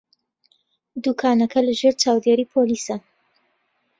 دوکانەکە 1.03 1.59
لەژێر 1.67 1.93
چاودێریی 2.01 2.49
پۆلیسە. 2.53 2.95